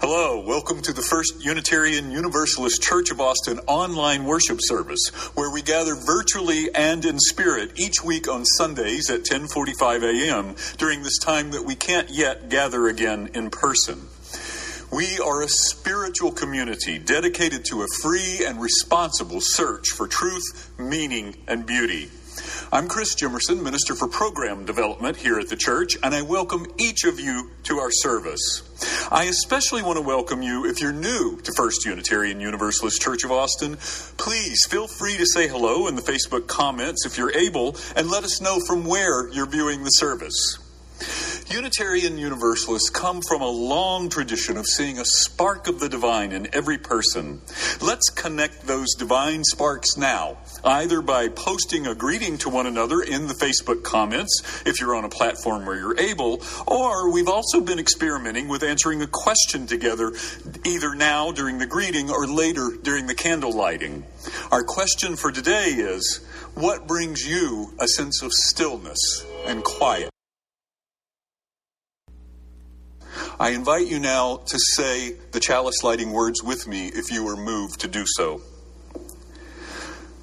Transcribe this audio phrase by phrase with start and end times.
[0.00, 5.60] Hello, welcome to the First Unitarian Universalist Church of Austin online worship service, where we
[5.60, 10.56] gather virtually and in spirit each week on Sundays at 10:45 a.m.
[10.78, 14.08] during this time that we can't yet gather again in person.
[14.90, 21.36] We are a spiritual community dedicated to a free and responsible search for truth, meaning,
[21.46, 22.10] and beauty.
[22.72, 27.02] I'm Chris Jimmerson, Minister for Program Development here at the church, and I welcome each
[27.02, 28.62] of you to our service.
[29.10, 33.32] I especially want to welcome you if you're new to First Unitarian Universalist Church of
[33.32, 33.76] Austin.
[34.18, 38.22] Please feel free to say hello in the Facebook comments if you're able, and let
[38.22, 40.58] us know from where you're viewing the service.
[41.50, 46.46] Unitarian Universalists come from a long tradition of seeing a spark of the divine in
[46.54, 47.40] every person.
[47.80, 53.26] Let's connect those divine sparks now, either by posting a greeting to one another in
[53.26, 57.80] the Facebook comments, if you're on a platform where you're able, or we've also been
[57.80, 60.12] experimenting with answering a question together,
[60.64, 64.04] either now during the greeting or later during the candle lighting.
[64.52, 66.24] Our question for today is
[66.54, 70.10] What brings you a sense of stillness and quiet?
[73.40, 77.36] I invite you now to say the chalice lighting words with me if you are
[77.36, 78.42] moved to do so.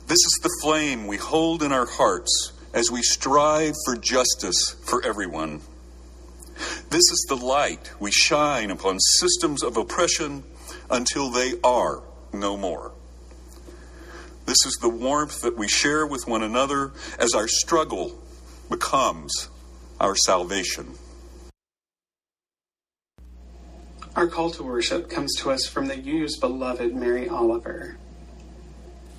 [0.05, 5.03] This is the flame we hold in our hearts as we strive for justice for
[5.03, 5.61] everyone.
[6.91, 10.43] This is the light we shine upon systems of oppression
[10.91, 12.91] until they are no more.
[14.45, 18.15] This is the warmth that we share with one another as our struggle
[18.69, 19.49] becomes
[19.99, 20.99] our salvation.
[24.17, 27.97] Our call to worship comes to us from the UU's beloved Mary Oliver.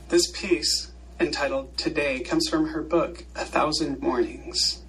[0.09, 4.83] This piece, entitled Today, comes from her book, A Thousand Mornings.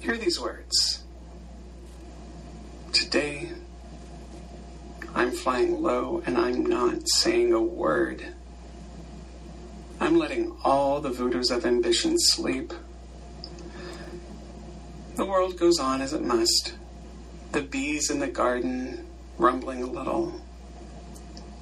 [0.00, 1.02] Hear these words
[2.92, 3.50] Today,
[5.12, 8.24] I'm flying low and I'm not saying a word.
[9.98, 12.72] I'm letting all the voodoos of ambition sleep.
[15.16, 16.74] The world goes on as it must
[17.52, 19.06] the bees in the garden
[19.38, 20.40] rumbling a little,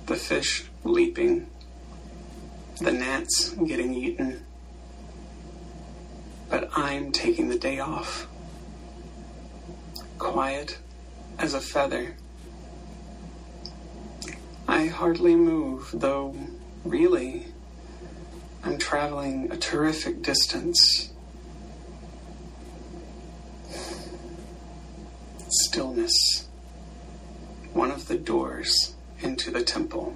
[0.07, 1.49] the fish leaping,
[2.81, 4.45] the gnats getting eaten.
[6.51, 8.27] But I'm taking the day off.
[10.19, 10.79] Quiet
[11.39, 12.17] as a feather.
[14.67, 16.37] I hardly move, though
[16.85, 17.47] really
[18.65, 21.13] I'm traveling a terrific distance
[25.51, 26.47] stillness,
[27.73, 30.15] one of the doors into the temple.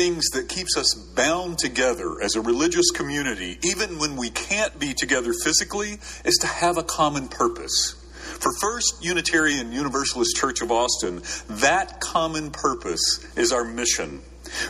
[0.00, 4.94] Things that keeps us bound together as a religious community, even when we can't be
[4.94, 8.02] together physically, is to have a common purpose.
[8.40, 11.20] For First Unitarian Universalist Church of Austin,
[11.60, 14.22] that common purpose is our mission.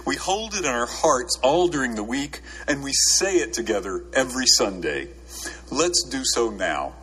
[0.05, 4.03] We hold it in our hearts all during the week, and we say it together
[4.13, 5.11] every Sunday.
[5.71, 6.95] Let's do so now.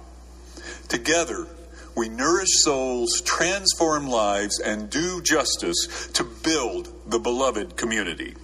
[0.89, 1.47] Together,
[1.95, 8.35] we nourish souls, transform lives, and do justice to build the beloved community.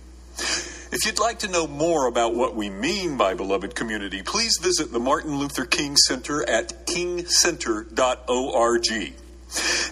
[0.91, 4.91] If you'd like to know more about what we mean by beloved community, please visit
[4.91, 9.13] the Martin Luther King Center at kingcenter.org.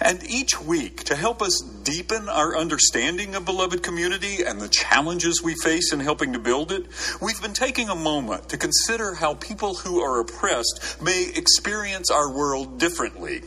[0.02, 5.42] And each week, to help us deepen our understanding of beloved community and the challenges
[5.44, 6.88] we face in helping to build it,
[7.22, 12.32] we've been taking a moment to consider how people who are oppressed may experience our
[12.32, 13.42] world differently.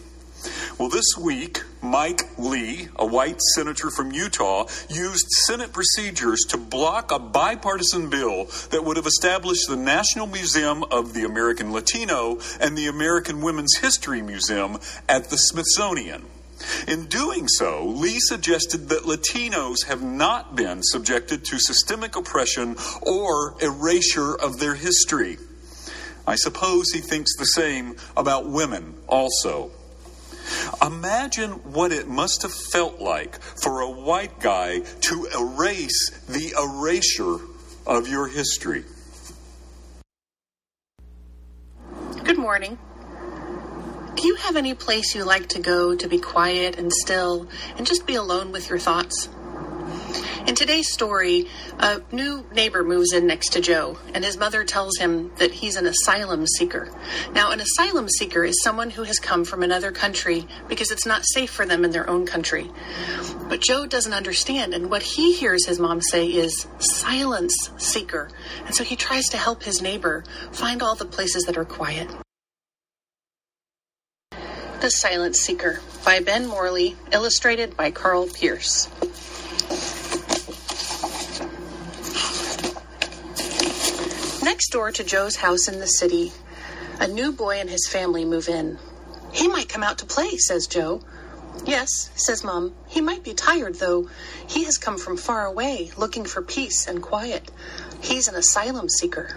[0.78, 7.12] Well, this week, Mike Lee, a white senator from Utah, used Senate procedures to block
[7.12, 12.76] a bipartisan bill that would have established the National Museum of the American Latino and
[12.76, 16.24] the American Women's History Museum at the Smithsonian.
[16.88, 23.56] In doing so, Lee suggested that Latinos have not been subjected to systemic oppression or
[23.60, 25.38] erasure of their history.
[26.26, 29.70] I suppose he thinks the same about women also.
[30.84, 37.44] Imagine what it must have felt like for a white guy to erase the erasure
[37.86, 38.84] of your history.
[42.24, 42.78] Good morning.
[44.16, 47.86] Do you have any place you like to go to be quiet and still and
[47.86, 49.28] just be alone with your thoughts?
[50.46, 51.46] In today's story,
[51.78, 55.76] a new neighbor moves in next to Joe, and his mother tells him that he's
[55.76, 56.90] an asylum seeker.
[57.32, 61.24] Now, an asylum seeker is someone who has come from another country because it's not
[61.24, 62.70] safe for them in their own country.
[63.48, 68.28] But Joe doesn't understand, and what he hears his mom say is silence seeker.
[68.66, 72.10] And so he tries to help his neighbor find all the places that are quiet.
[74.82, 78.90] The Silence Seeker by Ben Morley, illustrated by Carl Pearce.
[84.44, 86.30] Next door to Joe's house in the city,
[87.00, 88.78] a new boy and his family move in.
[89.32, 91.00] He might come out to play, says Joe.
[91.64, 92.74] Yes, says Mom.
[92.86, 94.10] He might be tired, though.
[94.46, 97.50] He has come from far away, looking for peace and quiet.
[98.02, 99.34] He's an asylum seeker.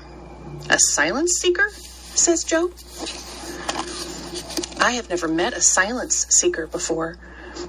[0.70, 1.70] A silence seeker?
[1.70, 2.72] says Joe.
[4.82, 7.16] I have never met a silence seeker before.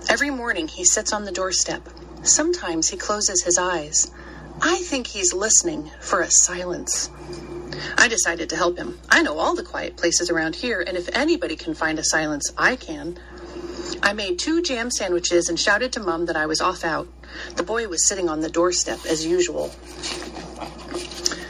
[0.09, 1.89] Every morning he sits on the doorstep.
[2.25, 4.11] Sometimes he closes his eyes.
[4.61, 7.11] I think he's listening for a silence.
[7.97, 8.99] I decided to help him.
[9.09, 12.53] I know all the quiet places around here, and if anybody can find a silence,
[12.57, 13.19] I can.
[14.03, 17.09] I made two jam sandwiches and shouted to Mum that I was off out.
[17.55, 19.71] The boy was sitting on the doorstep as usual.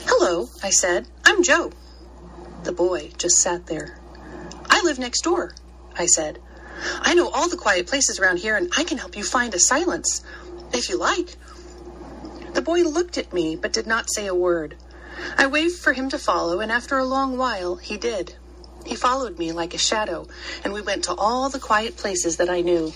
[0.07, 1.09] Hello, I said.
[1.25, 1.73] I'm Joe.
[2.65, 3.99] The boy just sat there.
[4.69, 5.55] I live next door,
[5.97, 6.41] I said.
[7.01, 9.59] I know all the quiet places around here, and I can help you find a
[9.59, 10.23] silence,
[10.73, 11.37] if you like.
[12.59, 14.75] The boy looked at me, but did not say a word.
[15.37, 18.35] I waved for him to follow, and after a long while, he did.
[18.85, 20.27] He followed me like a shadow,
[20.65, 22.93] and we went to all the quiet places that I knew.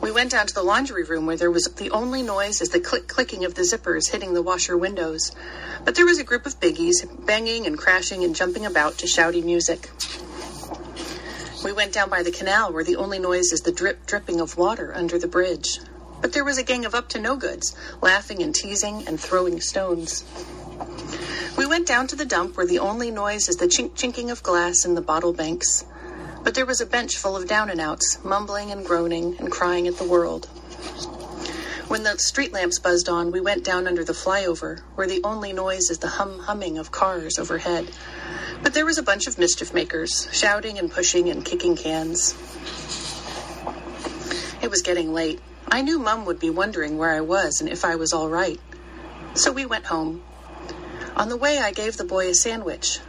[0.00, 2.80] We went down to the laundry room where there was the only noise is the
[2.80, 5.30] click clicking of the zippers hitting the washer windows.
[5.84, 9.44] But there was a group of biggies banging and crashing and jumping about to shouty
[9.44, 9.88] music.
[11.62, 14.56] We went down by the canal where the only noise is the drip dripping of
[14.56, 15.78] water under the bridge.
[16.20, 19.60] But there was a gang of up to no goods, laughing and teasing and throwing
[19.60, 20.24] stones.
[21.56, 24.42] We went down to the dump where the only noise is the chink chinking of
[24.42, 25.84] glass in the bottle banks.
[26.44, 29.86] But there was a bench full of down and outs, mumbling and groaning and crying
[29.88, 30.46] at the world.
[31.88, 35.52] When the street lamps buzzed on, we went down under the flyover, where the only
[35.52, 37.90] noise is the hum humming of cars overhead.
[38.62, 42.34] But there was a bunch of mischief makers, shouting and pushing and kicking cans.
[44.60, 45.40] It was getting late.
[45.70, 48.58] I knew Mum would be wondering where I was and if I was all right.
[49.34, 50.22] So we went home.
[51.14, 53.00] On the way, I gave the boy a sandwich.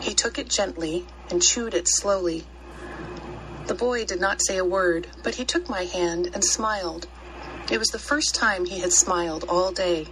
[0.00, 2.44] He took it gently and chewed it slowly.
[3.66, 7.06] The boy did not say a word, but he took my hand and smiled.
[7.70, 10.06] It was the first time he had smiled all day.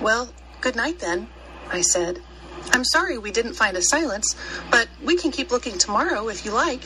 [0.00, 1.28] Well, good night then,
[1.70, 2.20] I said.
[2.72, 4.34] I'm sorry we didn't find a silence,
[4.70, 6.82] but we can keep looking tomorrow if you like.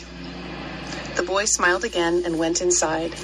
[1.16, 3.14] The boy smiled again and went inside.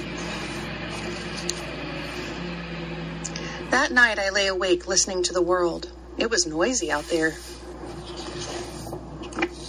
[3.77, 5.91] That night I lay awake listening to the world.
[6.17, 7.35] It was noisy out there.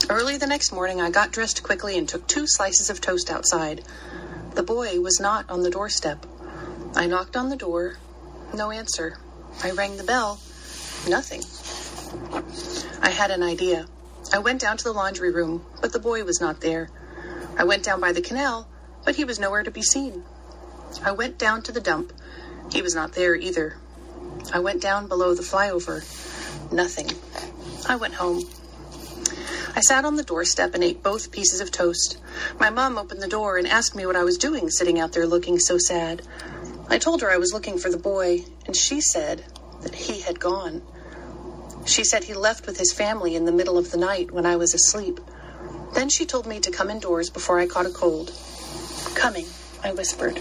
[0.09, 3.85] Early the next morning, I got dressed quickly and took two slices of toast outside.
[4.55, 6.25] The boy was not on the doorstep.
[6.97, 7.99] I knocked on the door.
[8.55, 9.19] No answer.
[9.63, 10.41] I rang the bell.
[11.07, 11.43] Nothing.
[13.03, 13.89] I had an idea.
[14.33, 16.89] I went down to the laundry room, but the boy was not there.
[17.59, 18.69] I went down by the canal,
[19.05, 20.25] but he was nowhere to be seen.
[21.05, 22.15] I went down to the dump.
[22.73, 23.77] He was not there either.
[24.53, 26.03] I went down below the flyover.
[26.73, 27.11] Nothing.
[27.89, 28.45] I went home.
[29.77, 32.19] I sat on the doorstep and ate both pieces of toast.
[32.59, 35.27] My mom opened the door and asked me what I was doing sitting out there
[35.27, 36.23] looking so sad.
[36.89, 39.45] I told her I was looking for the boy, and she said
[39.83, 40.83] that he had gone.
[41.85, 44.57] She said he left with his family in the middle of the night when I
[44.57, 45.21] was asleep.
[45.95, 48.33] Then she told me to come indoors before I caught a cold.
[49.15, 49.47] Coming,
[49.85, 50.41] I whispered.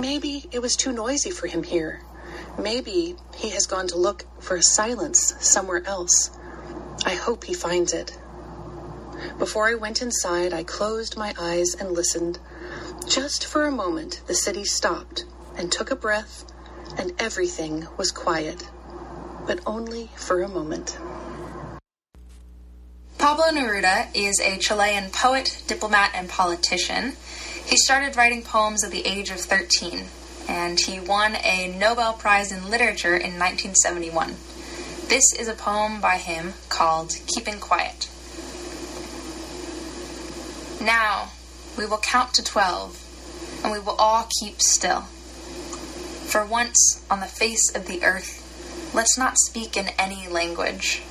[0.00, 2.00] Maybe it was too noisy for him here.
[2.58, 6.30] Maybe he has gone to look for silence somewhere else.
[7.04, 8.16] I hope he finds it.
[9.38, 12.38] Before I went inside, I closed my eyes and listened.
[13.06, 15.26] Just for a moment, the city stopped
[15.58, 16.44] and took a breath,
[16.96, 18.70] and everything was quiet.
[19.46, 20.96] But only for a moment.
[23.18, 27.16] Pablo Neruda is a Chilean poet, diplomat, and politician.
[27.66, 30.04] He started writing poems at the age of 13,
[30.48, 34.34] and he won a Nobel Prize in Literature in 1971.
[35.08, 38.08] This is a poem by him called Keeping Quiet.
[40.80, 41.32] Now,
[41.76, 45.02] we will count to 12, and we will all keep still.
[46.30, 51.02] For once on the face of the earth, let's not speak in any language.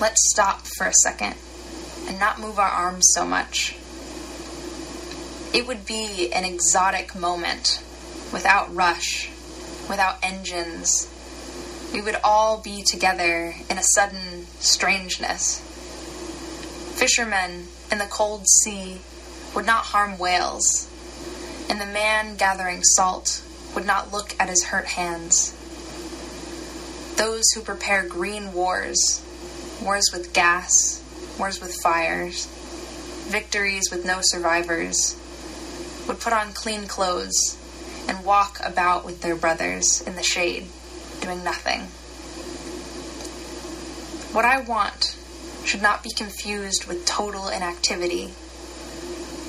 [0.00, 1.36] Let's stop for a second
[2.08, 3.75] and not move our arms so much.
[5.52, 7.82] It would be an exotic moment
[8.32, 9.30] without rush,
[9.88, 11.08] without engines,
[11.92, 15.60] we would all be together in a sudden strangeness.
[16.96, 19.00] Fishermen in the cold sea
[19.54, 20.88] would not harm whales,
[21.70, 23.42] and the man gathering salt
[23.74, 25.54] would not look at his hurt hands.
[27.16, 29.22] Those who prepare green wars,
[29.82, 31.02] wars with gas,
[31.38, 32.46] wars with fires,
[33.28, 35.16] victories with no survivors,
[36.06, 37.56] would put on clean clothes
[38.08, 40.66] and walk about with their brothers in the shade
[41.20, 41.80] doing nothing.
[44.34, 45.16] What I want
[45.64, 48.34] should not be confused with total inactivity.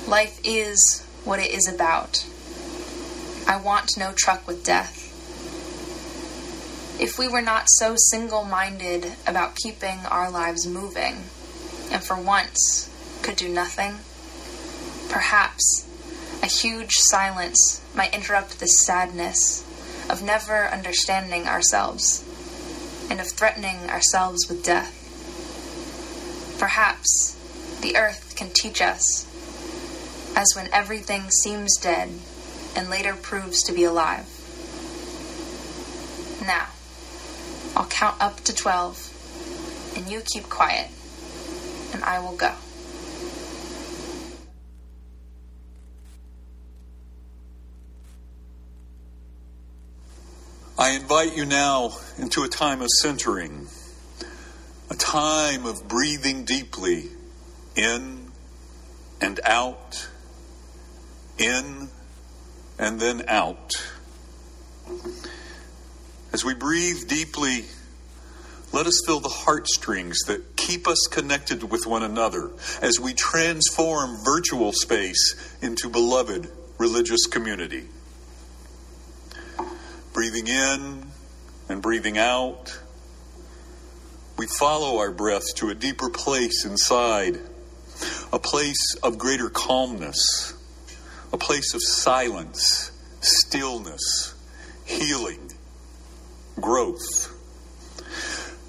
[0.06, 2.24] Life is what it is about.
[3.46, 5.04] I want no truck with death.
[7.00, 11.14] If we were not so single minded about keeping our lives moving,
[11.92, 12.90] and for once
[13.22, 13.98] could do nothing,
[15.08, 15.87] perhaps
[16.42, 19.64] a huge silence might interrupt this sadness
[20.08, 22.24] of never understanding ourselves,
[23.10, 24.94] and of threatening ourselves with death.
[26.58, 27.36] Perhaps
[27.82, 29.26] the earth can teach us,
[30.36, 32.10] as when everything seems dead
[32.76, 34.26] and later proves to be alive.
[36.46, 36.68] Now,
[37.76, 40.88] I'll count up to 12, and you keep quiet,
[41.92, 42.54] and I will go.
[50.80, 53.66] I invite you now into a time of centering,
[54.88, 57.06] a time of breathing deeply
[57.74, 58.30] in
[59.20, 60.08] and out,
[61.36, 61.88] in
[62.78, 63.72] and then out.
[66.32, 67.64] As we breathe deeply,
[68.72, 74.16] let us feel the heartstrings that keep us connected with one another as we transform
[74.24, 77.88] virtual space into beloved religious community
[80.18, 81.06] breathing in
[81.68, 82.76] and breathing out.
[84.36, 87.38] We follow our breaths to a deeper place inside,
[88.32, 90.54] a place of greater calmness,
[91.32, 94.34] a place of silence, stillness,
[94.84, 95.52] healing,
[96.60, 97.32] growth.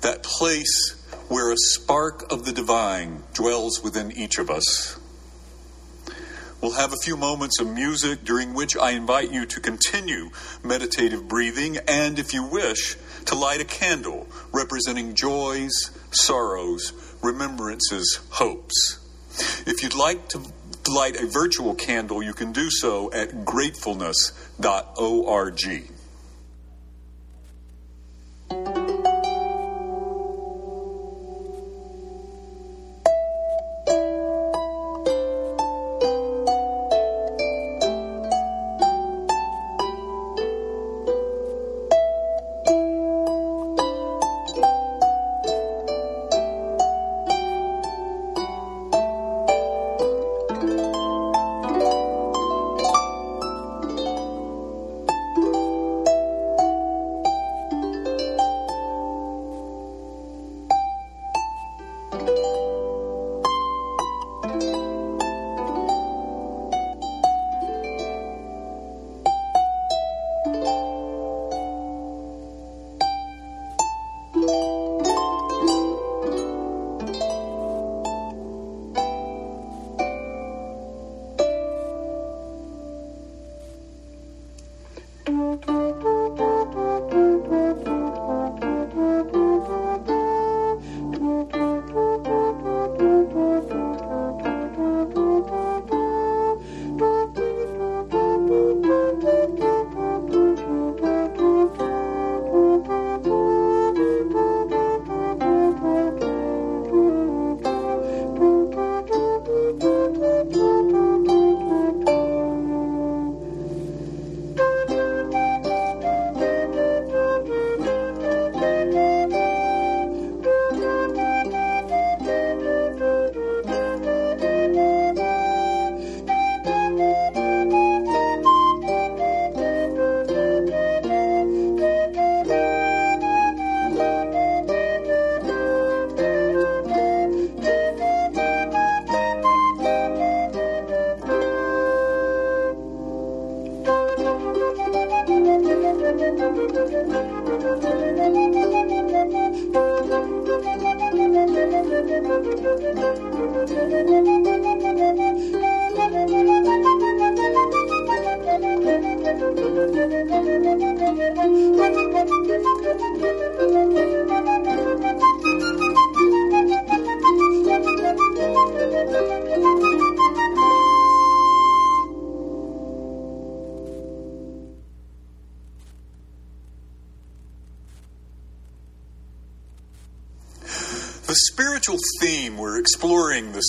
[0.02, 5.00] That place where a spark of the divine dwells within each of us.
[6.62, 10.30] We'll have a few moments of music during which I invite you to continue
[10.62, 15.72] meditative breathing and, if you wish, to light a candle representing joys,
[16.12, 16.92] sorrows,
[17.24, 19.00] remembrances, hopes.
[19.66, 20.42] If you'd like to
[20.90, 25.99] light a virtual candle, you can do so at gratefulness.org.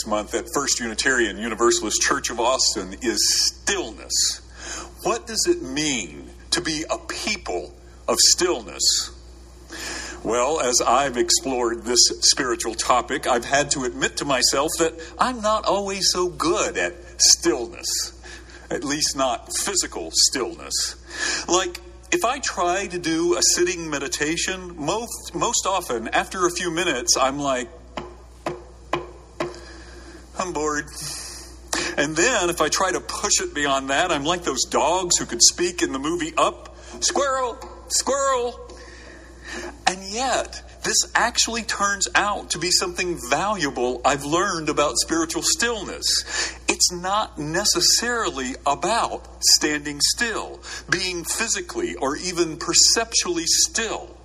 [0.07, 4.41] month at First Unitarian Universalist Church of Austin is stillness.
[5.03, 7.75] What does it mean to be a people
[8.09, 9.11] of stillness?
[10.23, 15.41] Well, as I've explored this spiritual topic, I've had to admit to myself that I'm
[15.41, 18.13] not always so good at stillness,
[18.71, 20.97] at least not physical stillness.
[21.49, 21.81] Like,
[22.13, 27.17] if I try to do a sitting meditation, most, most often after a few minutes,
[27.17, 27.69] I'm like,
[30.41, 30.87] I'm bored.
[31.99, 35.27] And then if I try to push it beyond that, I'm like those dogs who
[35.27, 38.59] could speak in the movie Up squirrel, squirrel.
[39.87, 46.57] And yet, this actually turns out to be something valuable I've learned about spiritual stillness.
[46.69, 54.17] It's not necessarily about standing still, being physically or even perceptually still.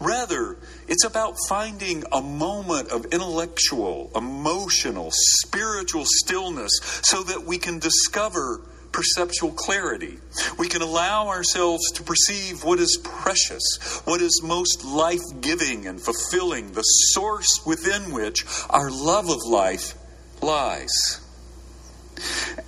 [0.00, 0.56] Rather,
[0.92, 6.70] it's about finding a moment of intellectual, emotional, spiritual stillness
[7.02, 8.60] so that we can discover
[8.92, 10.18] perceptual clarity.
[10.58, 15.98] We can allow ourselves to perceive what is precious, what is most life giving and
[15.98, 19.94] fulfilling, the source within which our love of life
[20.42, 20.92] lies.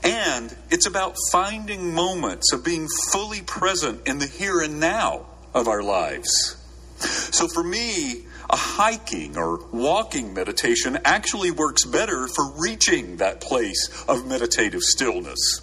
[0.02, 5.68] And it's about finding moments of being fully present in the here and now of
[5.68, 6.56] our lives.
[7.04, 14.04] So for me, a hiking or walking meditation actually works better for reaching that place
[14.06, 15.60] of meditative stillness.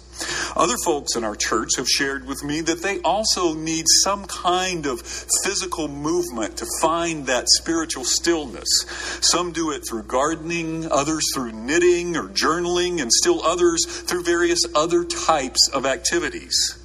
[0.56, 4.86] Other folks in our church have shared with me that they also need some kind
[4.86, 5.00] of
[5.44, 8.68] physical movement to find that spiritual stillness.
[9.20, 14.60] Some do it through gardening, others through knitting or journaling, and still others through various
[14.74, 16.81] other types of activities.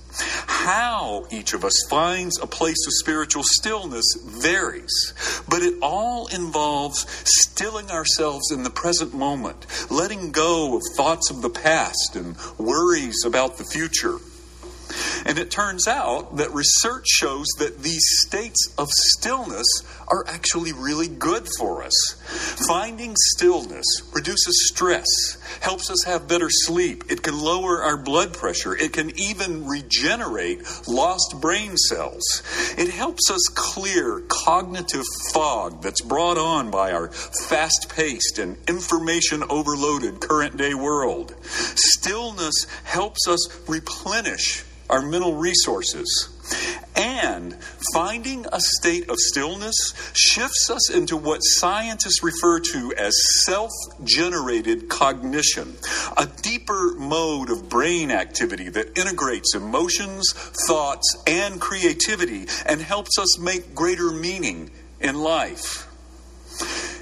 [0.48, 5.14] How each of us finds a place of spiritual stillness varies,
[5.48, 11.42] but it all involves stilling ourselves in the present moment, letting go of thoughts of
[11.42, 14.18] the past and worries about the future.
[15.28, 19.68] And it turns out that research shows that these states of stillness
[20.08, 21.94] are actually really good for us.
[22.66, 25.06] Finding stillness reduces stress,
[25.60, 30.62] helps us have better sleep, it can lower our blood pressure, it can even regenerate
[30.88, 32.24] lost brain cells.
[32.78, 39.44] It helps us clear cognitive fog that's brought on by our fast paced and information
[39.50, 41.36] overloaded current day world.
[41.44, 46.30] Stillness helps us replenish our mental resources.
[46.96, 47.56] And
[47.94, 53.14] finding a state of stillness shifts us into what scientists refer to as
[53.46, 53.72] self
[54.04, 55.76] generated cognition,
[56.16, 60.32] a deeper mode of brain activity that integrates emotions,
[60.68, 65.87] thoughts, and creativity and helps us make greater meaning in life.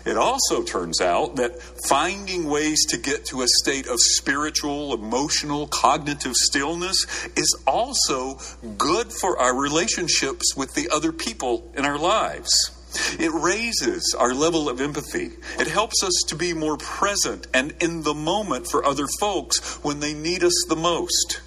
[0.06, 5.68] It also turns out that finding ways to get to a state of spiritual, emotional,
[5.68, 8.38] cognitive stillness is also
[8.78, 12.52] good for our relationships with the other people in our lives.
[13.20, 15.32] It raises our level of empathy.
[15.60, 20.00] It helps us to be more present and in the moment for other folks when
[20.00, 21.42] they need us the most.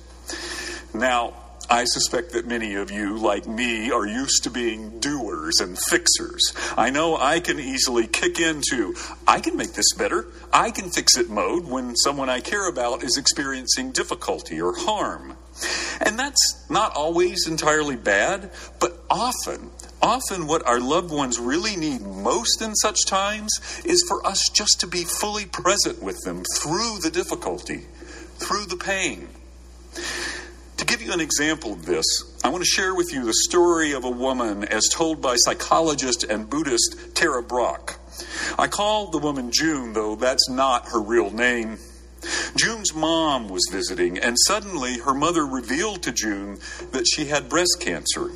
[0.92, 1.34] Now,
[1.70, 6.54] I suspect that many of you, like me, are used to being doers and fixers.
[6.78, 8.94] I know I can easily kick into,
[9.26, 13.02] I can make this better, I can fix it mode when someone I care about
[13.02, 15.36] is experiencing difficulty or harm.
[16.00, 18.50] And that's not always entirely bad,
[18.80, 23.50] but often, often what our loved ones really need most in such times
[23.84, 27.88] is for us just to be fully present with them through the difficulty,
[28.38, 29.28] through the pain.
[30.78, 32.04] To give you an example of this,
[32.44, 36.22] I want to share with you the story of a woman as told by psychologist
[36.22, 37.98] and Buddhist Tara Brach.
[38.56, 41.78] I call the woman June, though that's not her real name.
[42.56, 46.60] June's mom was visiting, and suddenly her mother revealed to June
[46.92, 48.30] that she had breast cancer.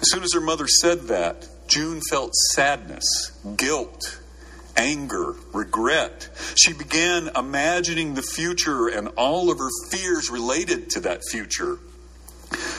[0.00, 4.20] As soon as her mother said that, June felt sadness, guilt,
[4.76, 6.28] anger, regret.
[6.56, 11.78] She began imagining the future and all of her fears related to that future.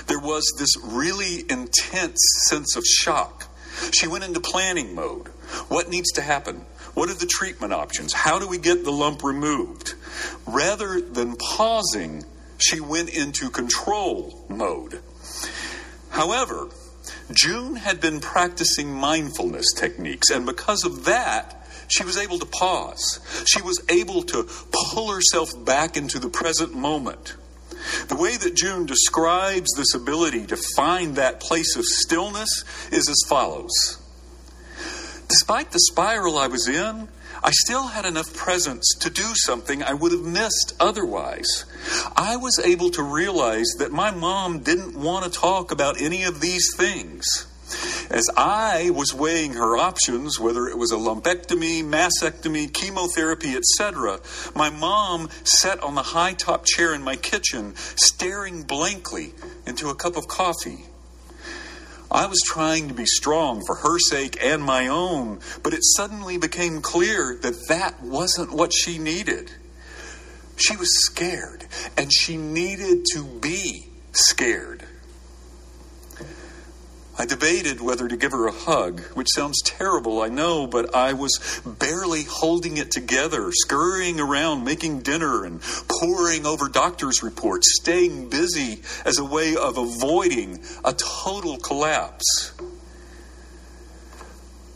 [0.07, 3.47] There was this really intense sense of shock.
[3.91, 5.27] She went into planning mode.
[5.67, 6.65] What needs to happen?
[6.93, 8.13] What are the treatment options?
[8.13, 9.95] How do we get the lump removed?
[10.45, 12.23] Rather than pausing,
[12.57, 15.01] she went into control mode.
[16.09, 16.69] However,
[17.33, 23.19] June had been practicing mindfulness techniques, and because of that, she was able to pause.
[23.47, 27.35] She was able to pull herself back into the present moment.
[28.07, 33.21] The way that June describes this ability to find that place of stillness is as
[33.27, 34.01] follows
[35.27, 37.07] Despite the spiral I was in,
[37.43, 41.65] I still had enough presence to do something I would have missed otherwise.
[42.15, 46.41] I was able to realize that my mom didn't want to talk about any of
[46.41, 47.47] these things.
[48.09, 54.19] As I was weighing her options, whether it was a lumpectomy, mastectomy, chemotherapy, etc.,
[54.55, 59.33] my mom sat on the high top chair in my kitchen, staring blankly
[59.65, 60.85] into a cup of coffee.
[62.11, 66.37] I was trying to be strong for her sake and my own, but it suddenly
[66.37, 69.51] became clear that that wasn't what she needed.
[70.55, 71.65] She was scared,
[71.97, 74.83] and she needed to be scared.
[77.17, 81.13] I debated whether to give her a hug, which sounds terrible, I know, but I
[81.13, 88.29] was barely holding it together, scurrying around, making dinner, and poring over doctor's reports, staying
[88.29, 92.51] busy as a way of avoiding a total collapse.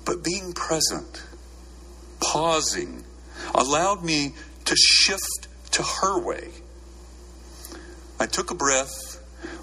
[0.06, 1.22] But being present,
[2.22, 3.04] pausing,
[3.54, 6.50] allowed me to shift to her way.
[8.18, 9.22] I took a breath,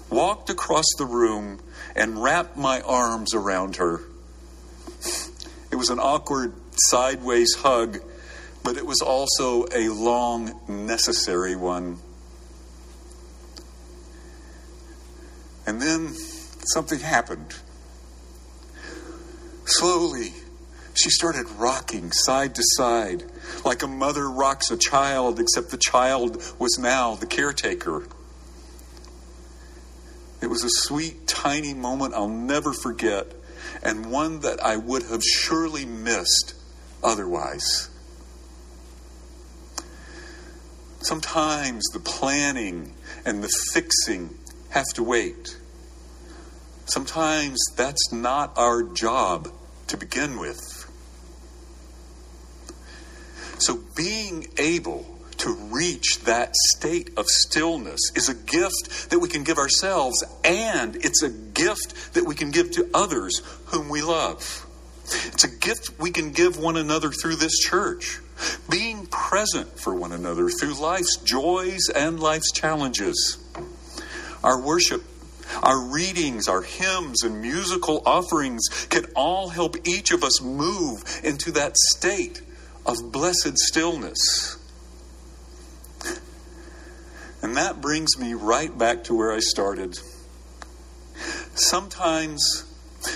[0.09, 1.59] walked across the room,
[1.97, 4.01] and wrapped my arms around her.
[5.71, 6.53] It was an awkward
[6.89, 7.99] sideways hug,
[8.63, 11.97] but it was also a long, necessary one.
[15.65, 16.13] And then
[16.73, 17.55] something happened.
[19.65, 20.33] Slowly,
[20.93, 23.23] she started rocking side to side,
[23.65, 28.07] like a mother rocks a child, except the child was now the caretaker.
[30.41, 33.27] It was a sweet, tiny moment I'll never forget,
[33.81, 36.53] and one that I would have surely missed
[37.03, 37.89] otherwise.
[40.99, 42.93] Sometimes the planning
[43.25, 44.37] and the fixing
[44.69, 45.57] have to wait.
[46.85, 49.49] Sometimes that's not our job
[49.87, 50.59] to begin with.
[53.59, 59.43] So being able to reach that state of stillness is a gift that we can
[59.43, 64.65] give ourselves, and it's a gift that we can give to others whom we love.
[65.05, 68.19] It's a gift we can give one another through this church.
[68.69, 73.37] Being present for one another through life's joys and life's challenges.
[74.43, 75.03] Our worship,
[75.63, 81.51] our readings, our hymns, and musical offerings can all help each of us move into
[81.53, 82.41] that state
[82.85, 84.57] of blessed stillness.
[87.41, 89.97] And that brings me right back to where I started.
[91.55, 92.65] Sometimes,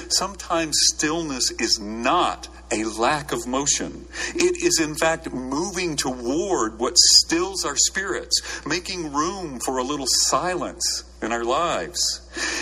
[0.10, 4.08] sometimes stillness is not a lack of motion.
[4.34, 10.08] It is, in fact, moving toward what stills our spirits, making room for a little
[10.08, 12.22] silence in our lives.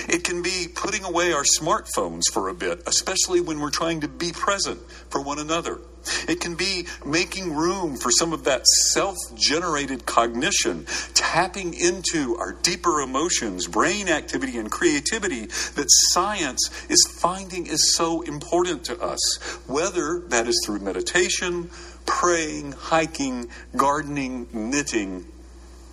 [0.09, 4.07] It can be putting away our smartphones for a bit, especially when we're trying to
[4.07, 5.79] be present for one another.
[6.27, 12.53] It can be making room for some of that self generated cognition, tapping into our
[12.53, 19.19] deeper emotions, brain activity, and creativity that science is finding is so important to us,
[19.67, 21.69] whether that is through meditation,
[22.05, 25.25] praying, hiking, gardening, knitting,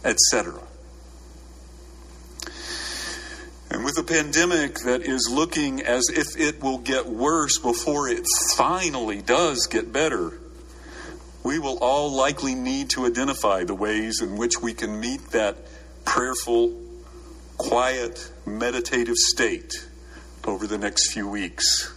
[0.04, 0.65] etc.
[3.70, 8.24] And with a pandemic that is looking as if it will get worse before it
[8.56, 10.38] finally does get better,
[11.42, 15.56] we will all likely need to identify the ways in which we can meet that
[16.04, 16.74] prayerful,
[17.56, 19.86] quiet, meditative state
[20.44, 21.92] over the next few weeks.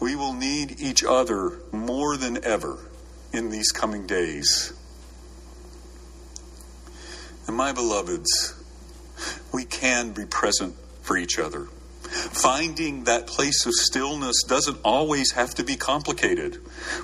[0.00, 2.78] We will need each other more than ever
[3.32, 4.72] in these coming days.
[7.46, 8.63] And my beloveds,
[9.54, 11.68] we can be present for each other.
[12.02, 16.56] Finding that place of stillness doesn't always have to be complicated.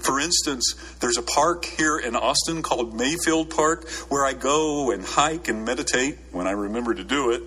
[0.03, 5.05] For instance, there's a park here in Austin called Mayfield Park where I go and
[5.05, 7.43] hike and meditate when I remember to do it.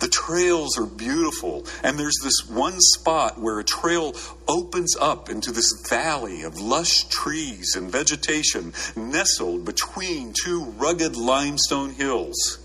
[0.00, 4.14] The trails are beautiful, and there's this one spot where a trail
[4.46, 11.90] opens up into this valley of lush trees and vegetation nestled between two rugged limestone
[11.90, 12.58] hills.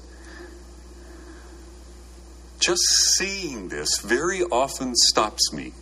[2.59, 2.81] Just
[3.15, 5.73] seeing this very often stops me.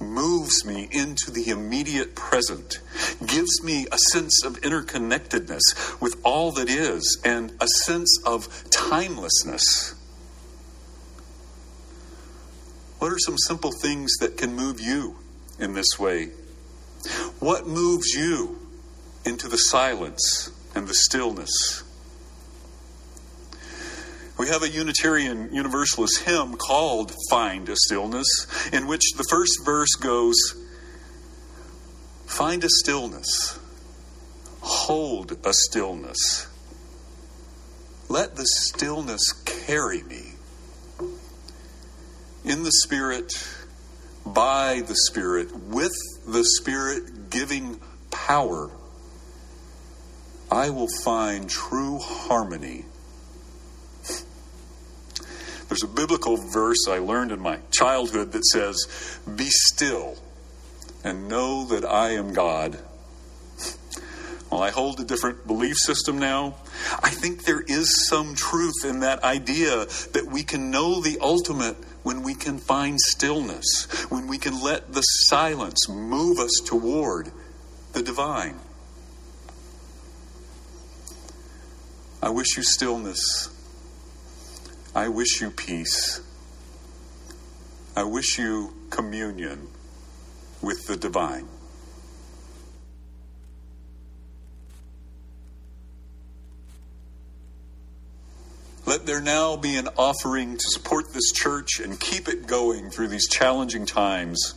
[0.00, 2.80] moves me into the immediate present,
[3.26, 9.94] gives me a sense of interconnectedness with all that is, and a sense of timelessness.
[12.98, 15.16] What are some simple things that can move you
[15.58, 16.30] in this way?
[17.38, 18.58] What moves you
[19.24, 21.82] into the silence and the stillness?
[24.40, 28.26] We have a Unitarian Universalist hymn called Find a Stillness,
[28.72, 30.34] in which the first verse goes
[32.24, 33.58] Find a stillness,
[34.62, 36.46] hold a stillness,
[38.08, 40.32] let the stillness carry me.
[42.42, 43.34] In the Spirit,
[44.24, 45.92] by the Spirit, with
[46.26, 47.78] the Spirit giving
[48.10, 48.70] power,
[50.50, 52.86] I will find true harmony
[55.70, 60.18] there's a biblical verse I learned in my childhood that says, Be still
[61.04, 62.76] and know that I am God.
[64.50, 66.56] Well, I hold a different belief system now.
[67.04, 71.76] I think there is some truth in that idea that we can know the ultimate
[72.02, 77.30] when we can find stillness, when we can let the silence move us toward
[77.92, 78.58] the divine.
[82.20, 83.50] I wish you stillness
[85.00, 86.20] I wish you peace.
[87.96, 89.68] I wish you communion
[90.60, 91.48] with the divine.
[98.84, 103.08] Let there now be an offering to support this church and keep it going through
[103.08, 104.52] these challenging times.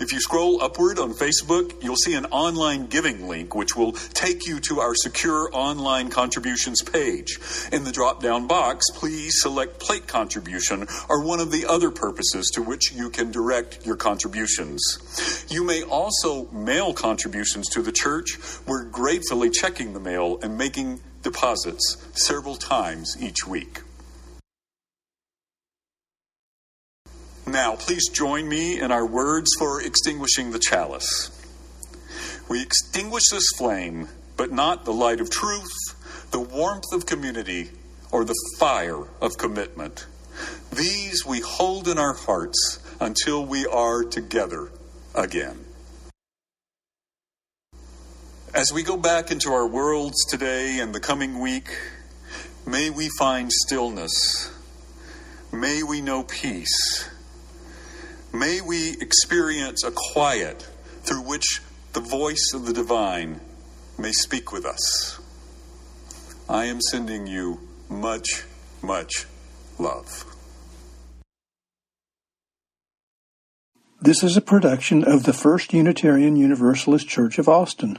[0.00, 4.46] If you scroll upward on Facebook, you'll see an online giving link which will take
[4.46, 7.38] you to our secure online contributions page.
[7.72, 12.50] In the drop down box, please select plate contribution or one of the other purposes
[12.54, 14.80] to which you can direct your contributions.
[15.48, 18.38] You may also mail contributions to the church.
[18.66, 23.80] We're gratefully checking the mail and making deposits several times each week.
[27.50, 31.30] Now, please join me in our words for extinguishing the chalice.
[32.46, 35.72] We extinguish this flame, but not the light of truth,
[36.30, 37.70] the warmth of community,
[38.12, 40.06] or the fire of commitment.
[40.70, 44.70] These we hold in our hearts until we are together
[45.14, 45.64] again.
[48.52, 51.70] As we go back into our worlds today and the coming week,
[52.66, 54.52] may we find stillness.
[55.50, 57.08] May we know peace.
[58.38, 60.68] May we experience a quiet
[61.02, 61.60] through which
[61.92, 63.40] the voice of the divine
[63.98, 65.18] may speak with us.
[66.48, 68.44] I am sending you much,
[68.80, 69.26] much
[69.76, 70.24] love.
[74.00, 77.98] This is a production of the First Unitarian Universalist Church of Austin.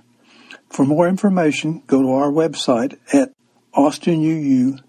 [0.69, 3.33] For more information, go to our website at
[3.75, 4.79] austinuu.org.